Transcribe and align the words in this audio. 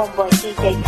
homeboy 0.00 0.30
DJ 0.30 0.80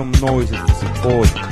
some 0.00 0.12
noises 0.22 0.56
to 0.56 0.74
support. 0.76 1.49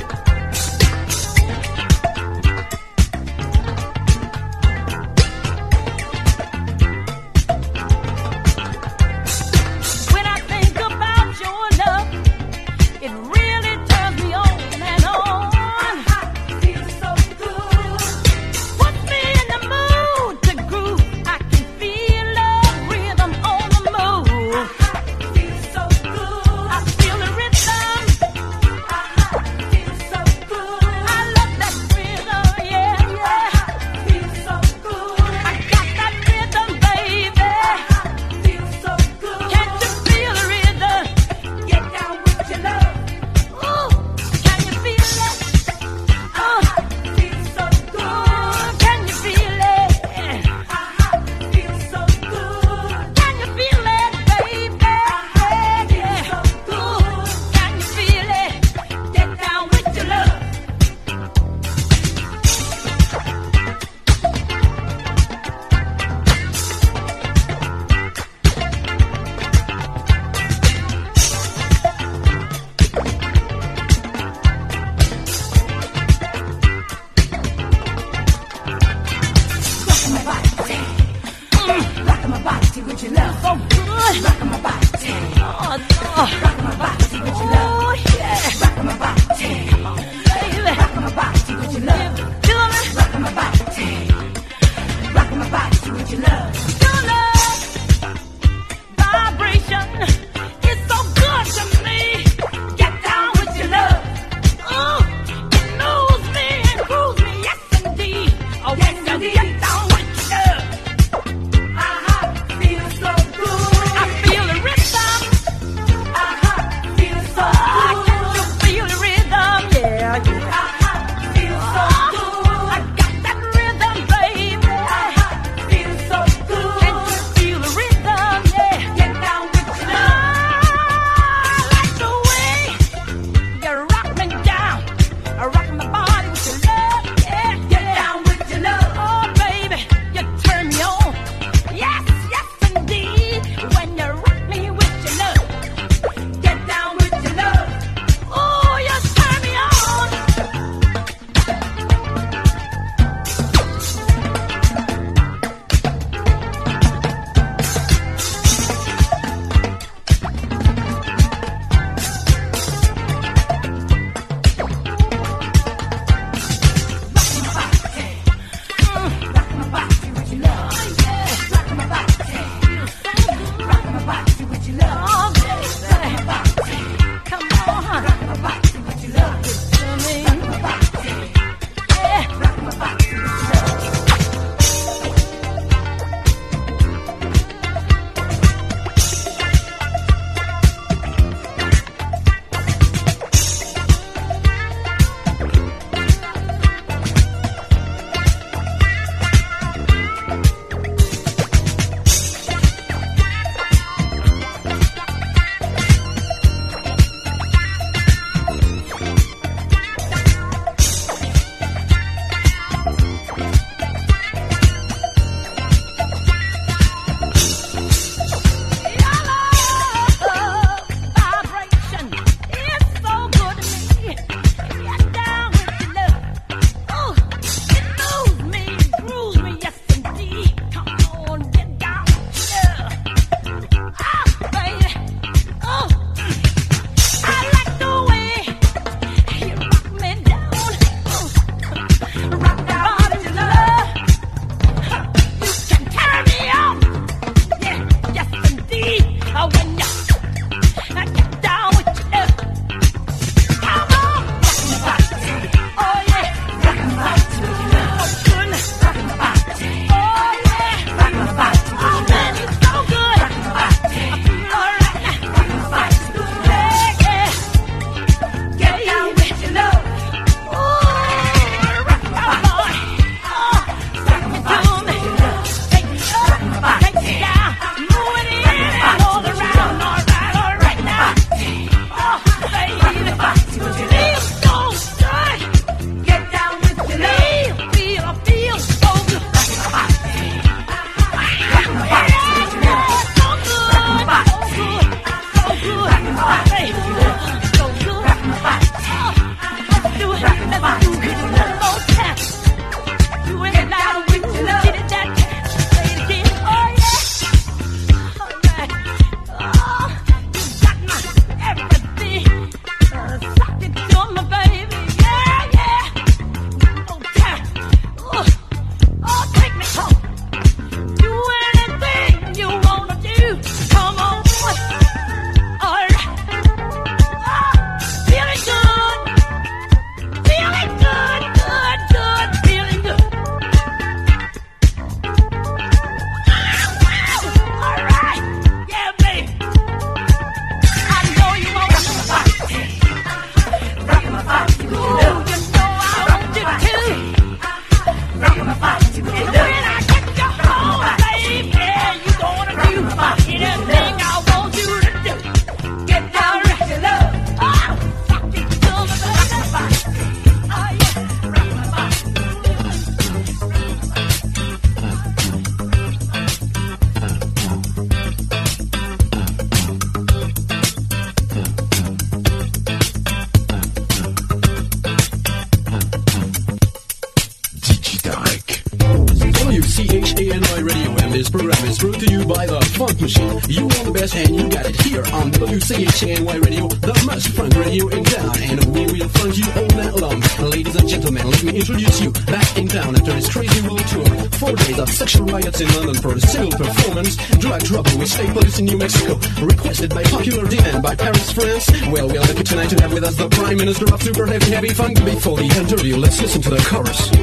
minister 403.59 403.93
of 403.93 404.01
super 404.01 404.25
heavy, 404.25 404.51
heavy 404.51 404.69
funk. 404.69 405.03
Before 405.03 405.37
the 405.37 405.43
interview, 405.43 405.97
let's 405.97 406.21
listen 406.21 406.41
to 406.43 406.49
the 406.49 406.65
chorus. 406.69 407.18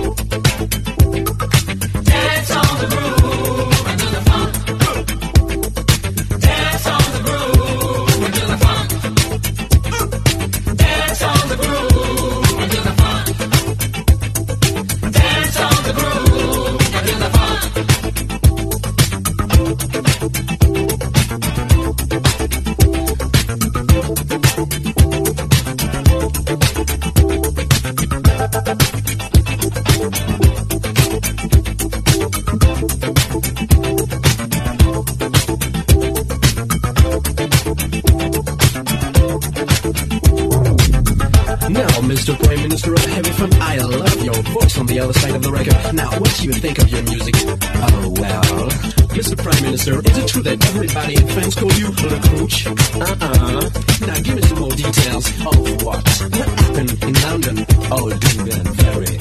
Is 50.05 50.19
it 50.19 50.29
true 50.29 50.43
that 50.43 50.65
everybody 50.67 51.15
in 51.17 51.27
France 51.29 51.55
call 51.55 51.73
you 51.73 51.89
the 51.89 52.19
Crooch? 52.29 52.67
Uh-uh. 52.67 54.07
Now 54.07 54.21
give 54.21 54.35
me 54.37 54.43
some 54.43 54.59
more 54.59 54.71
details. 54.71 55.27
Of 55.27 55.83
what? 55.83 56.05
Happened 56.07 56.93
in 57.03 57.15
London? 57.25 57.57
Oh, 57.91 58.11
Dublin, 58.11 58.65
very. 58.77 59.17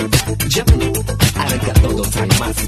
Germany, 0.52 0.92
arigato 1.40 1.90
gozaimasu. 1.96 2.68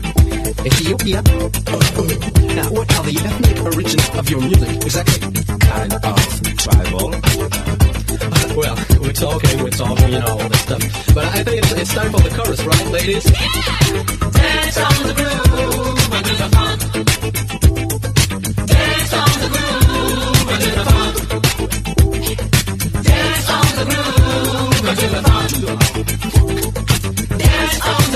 Ethiopia, 0.66 1.22
oh, 1.28 1.80
Ethiopia. 1.84 2.56
Now, 2.56 2.72
what 2.72 2.88
are 2.96 3.04
the 3.04 3.16
ethnic 3.28 3.58
origins 3.66 4.10
of 4.16 4.30
your 4.30 4.42
music 4.42 4.70
exactly? 4.88 5.20
Kind 5.60 5.94
of 5.94 6.48
tribal. 6.64 7.12
well, 8.56 8.76
we're 9.02 9.14
talking, 9.14 9.64
we're 9.64 9.70
talking, 9.70 10.10
you 10.14 10.20
know, 10.20 10.38
all 10.40 10.50
this 10.50 10.62
stuff. 10.62 11.14
But 11.14 11.26
I 11.26 11.44
think 11.44 11.58
it's, 11.64 11.72
it's 11.74 11.94
time 11.94 12.12
for 12.12 12.22
the 12.22 12.30
chorus, 12.30 12.64
right, 12.64 12.88
ladies? 12.88 13.26
Yeah! 13.26 14.08
Dance 14.32 14.78
on 14.78 15.08
the 15.08 15.14
groove, 15.18 16.14
under 16.14 16.36
the 16.36 16.50
funk. 16.56 17.67
That's 27.68 27.86
all. 27.86 28.07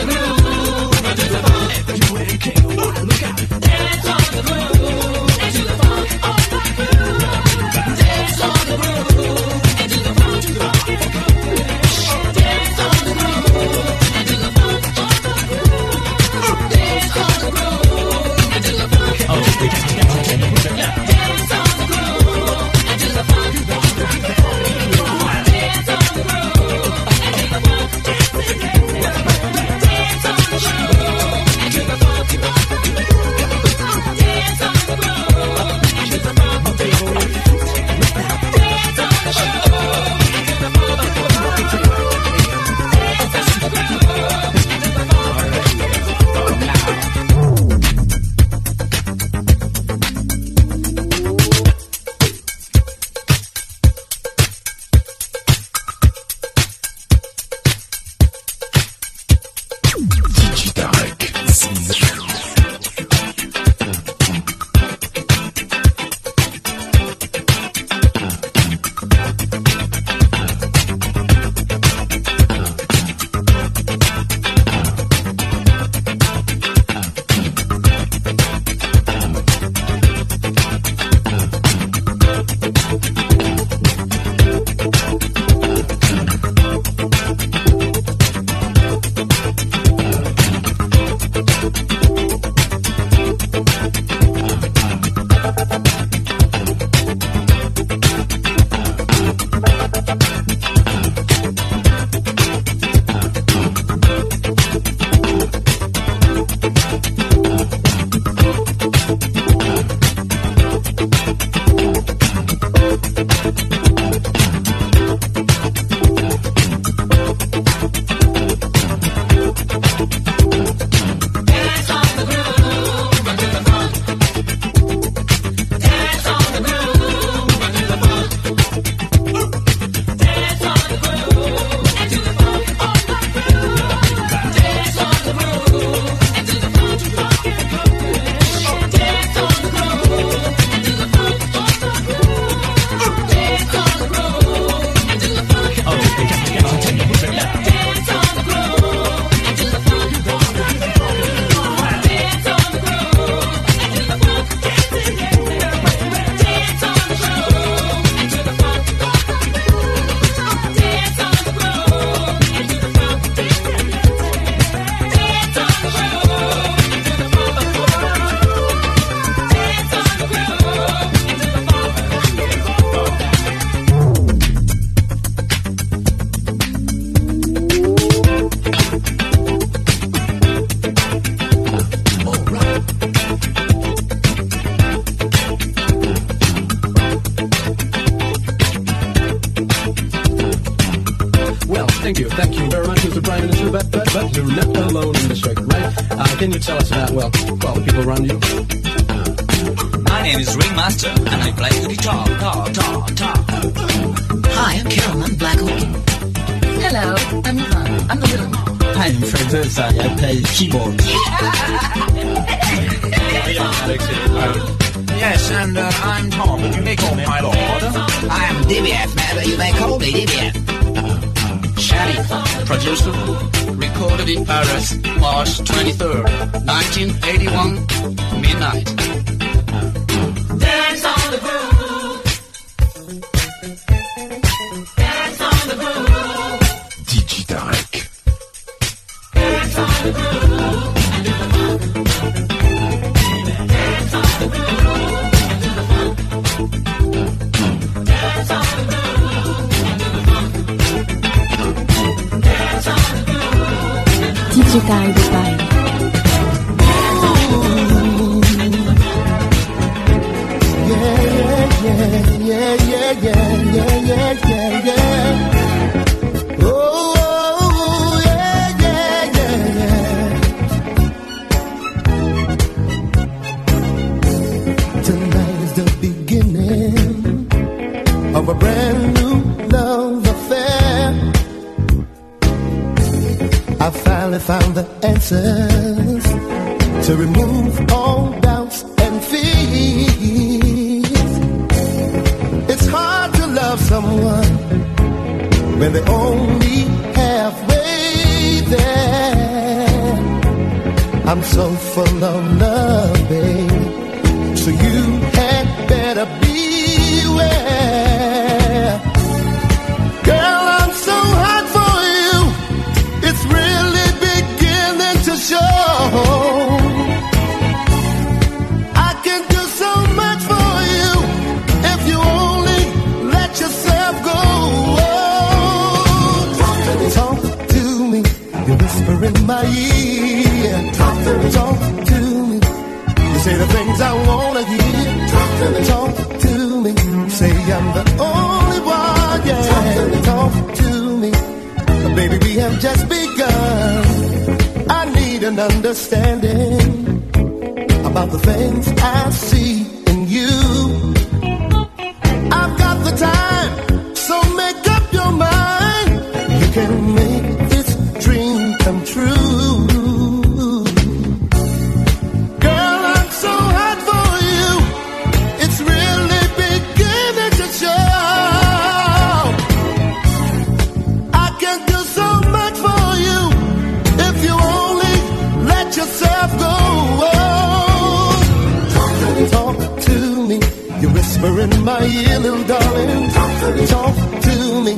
whisper 381.56 381.76
in 381.76 381.84
my 381.84 382.04
ear, 382.06 382.40
little 382.40 382.64
darling. 382.64 383.30
Talk 383.30 384.16
to 384.42 384.82
me. 384.84 384.92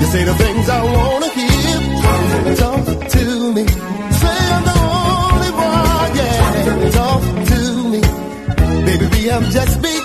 You 0.00 0.06
say 0.06 0.24
the 0.24 0.34
things 0.34 0.68
I 0.68 0.82
wanna 0.84 1.28
hear. 1.28 2.56
Talk 2.56 2.84
to 3.10 3.52
me. 3.54 3.66
Say 4.20 4.38
I'm 4.54 4.64
the 4.64 4.76
only 5.00 5.50
one, 5.50 6.16
yeah. 6.16 6.90
Talk 6.90 7.22
to 7.50 7.60
me. 7.92 8.00
Baby, 8.86 9.32
I'm 9.32 9.50
just 9.50 9.82
begun. 9.82 10.03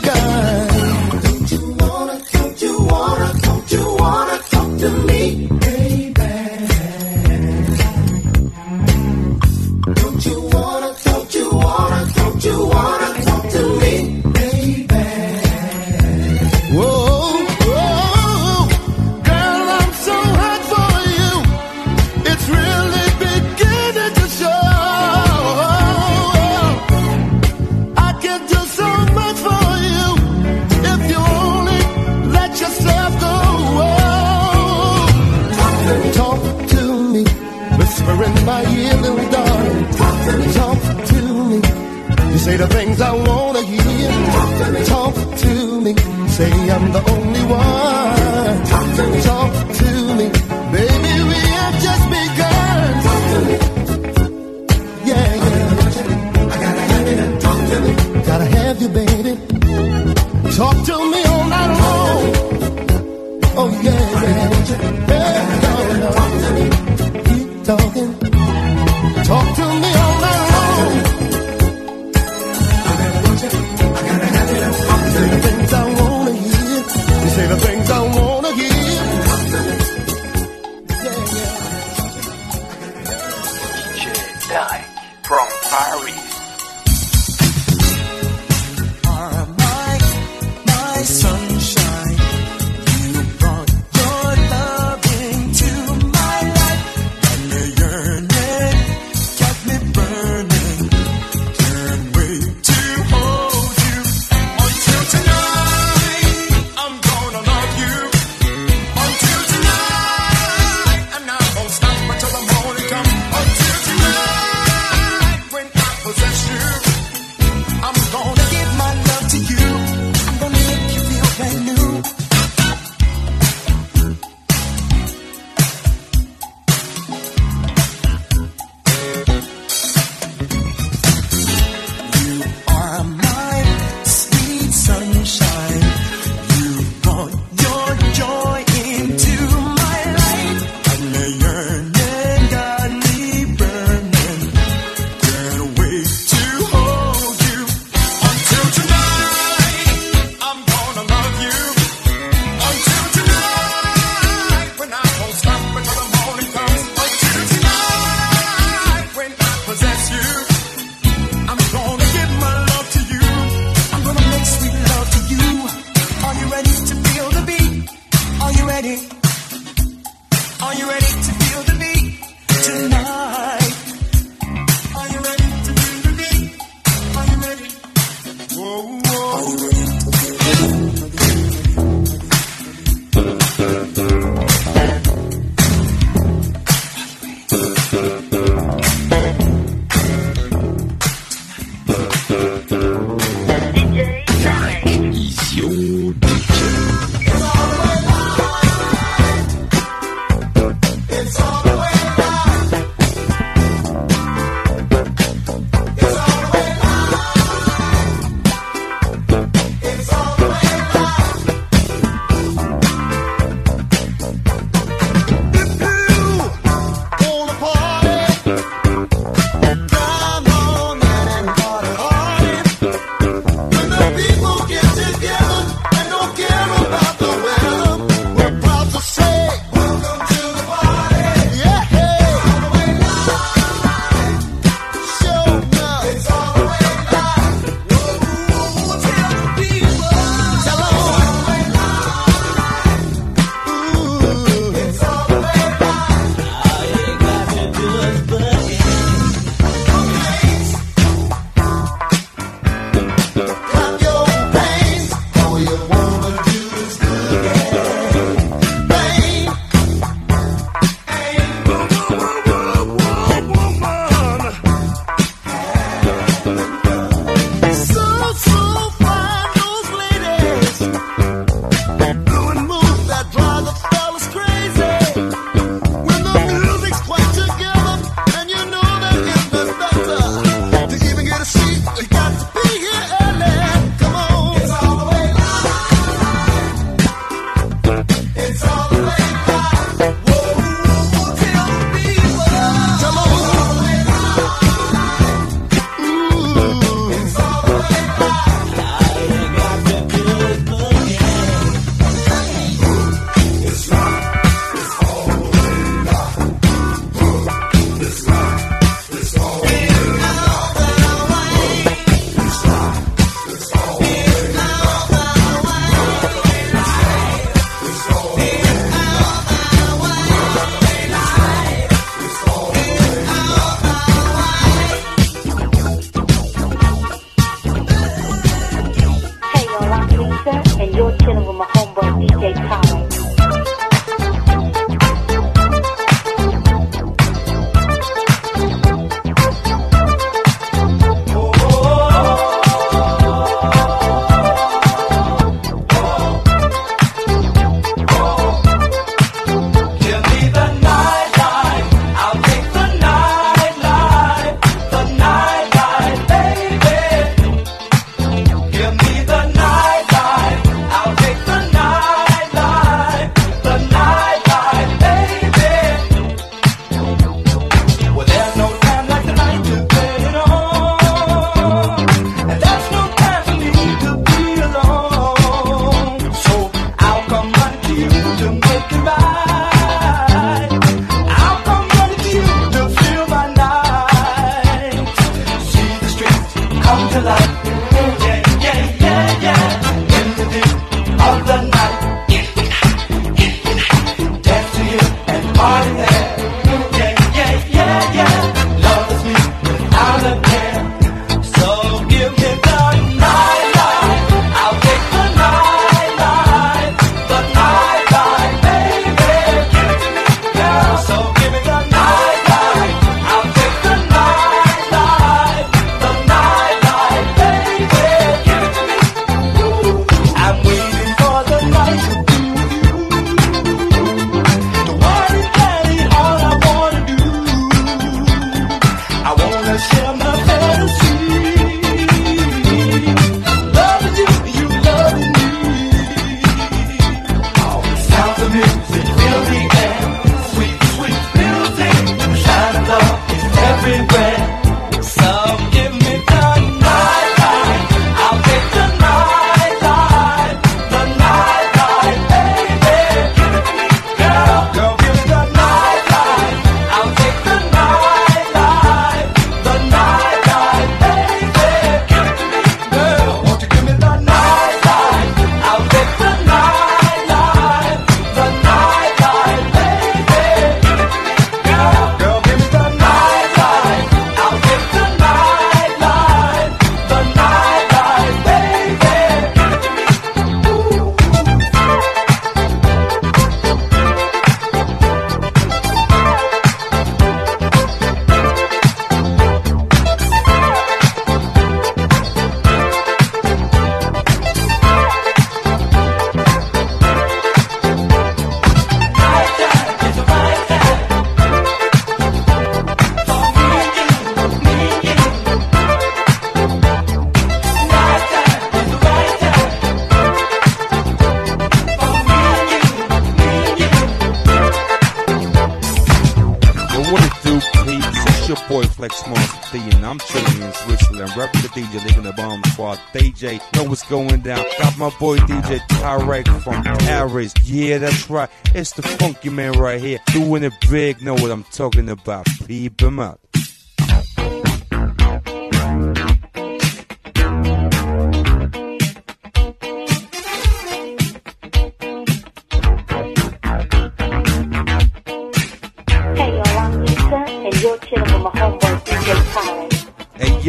your 518.49 518.57
boy 518.67 518.83
Flex 518.83 519.27
Mark 519.27 519.71
D, 519.71 519.77
and 519.77 520.03
I'm 520.03 520.17
chilling 520.17 520.61
in 520.63 520.73
Switzerland. 520.73 521.37
Rep 521.37 521.51
the 521.51 521.69
DJ, 521.69 522.03
leaving 522.03 522.23
the 522.23 522.33
bomb 522.33 522.63
squad. 522.71 522.99
DJ, 523.13 523.61
know 523.75 523.83
what's 523.83 524.01
going 524.09 524.41
down. 524.41 524.65
Got 524.79 524.97
my 524.97 525.11
boy 525.19 525.37
DJ 525.37 525.77
Tarek 525.81 526.47
from 526.63 526.81
Paris. 526.83 527.53
Yeah, 527.63 527.99
that's 527.99 528.27
right. 528.27 528.49
It's 528.73 528.93
the 528.93 529.03
funky 529.03 529.49
man 529.49 529.73
right 529.73 530.01
here, 530.01 530.17
doing 530.33 530.63
it 530.63 530.73
big. 530.89 531.21
Know 531.21 531.35
what 531.35 531.51
I'm 531.51 531.63
talking 531.65 532.09
about. 532.09 532.47
Peep 532.65 532.99
him 532.99 533.19
out. 533.19 533.39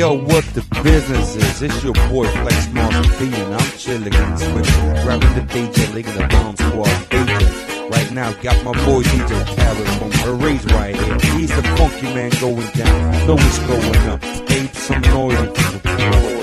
Yo, 0.01 0.15
what 0.15 0.43
the 0.55 0.63
business 0.83 1.37
is? 1.37 1.61
It's 1.61 1.85
your 1.85 1.93
boy 2.09 2.27
Flex 2.27 2.69
Mars 2.73 2.95
and 2.95 3.07
B, 3.19 3.37
and 3.39 3.55
I'm 3.55 3.71
chilling 3.77 4.15
and 4.15 4.39
switching. 4.39 5.05
Grabbing 5.05 5.35
the 5.35 5.43
DJ, 5.53 5.93
licking 5.93 6.15
the 6.15 6.27
bomb 6.27 6.57
squad, 6.57 7.11
baby. 7.11 7.91
Right 7.91 8.11
now, 8.11 8.33
got 8.41 8.65
my 8.65 8.73
boy 8.87 9.03
DJ 9.03 9.45
Khaled 9.45 9.89
from 9.99 10.41
Arrange 10.41 10.65
right 10.73 10.97
here. 10.97 11.37
He's 11.37 11.55
the 11.55 11.63
funky 11.77 12.15
man 12.15 12.31
going 12.41 12.67
down. 12.71 13.27
Know 13.27 13.35
what's 13.35 13.59
going 13.59 14.09
up. 14.09 14.25
Ape 14.51 14.75
some 14.75 15.03
noise. 15.03 16.40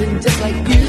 acting 0.00 0.20
just 0.20 0.40
like 0.40 0.68
you. 0.68 0.87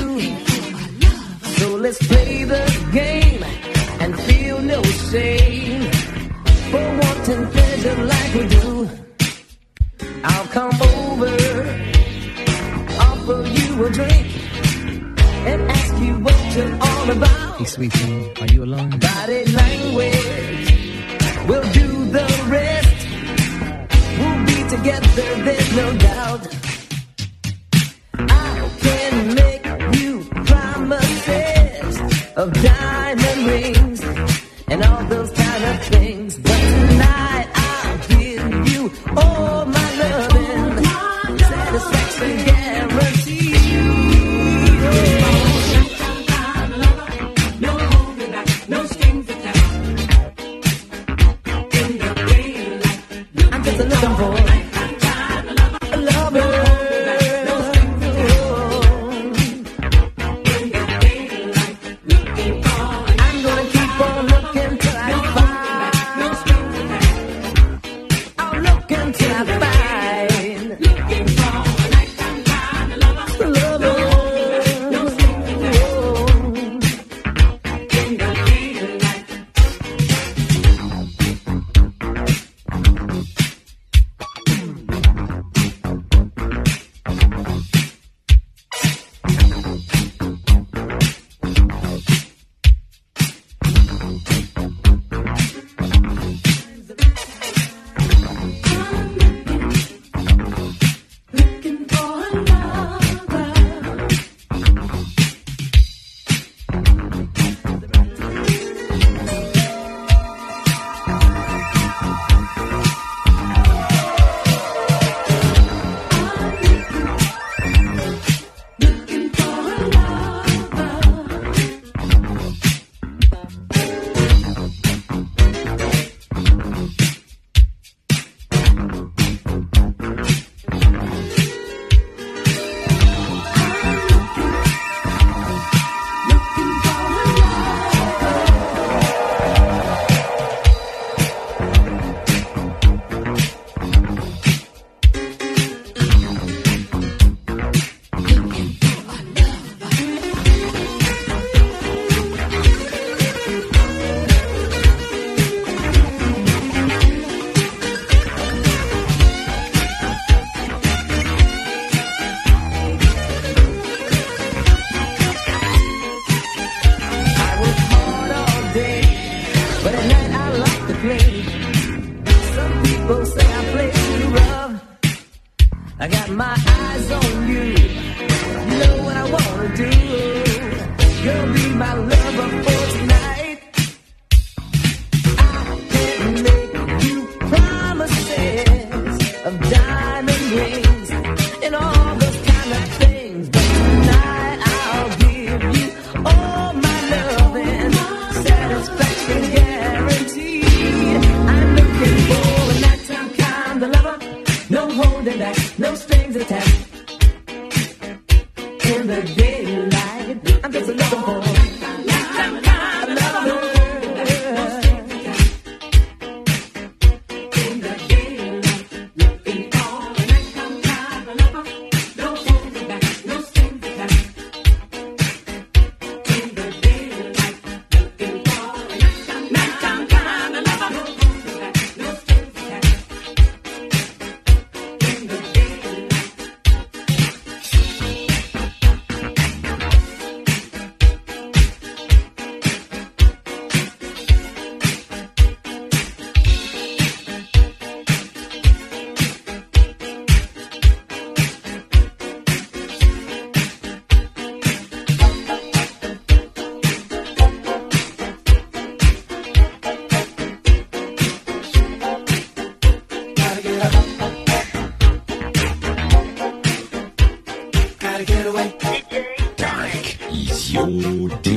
Is 270.90 271.49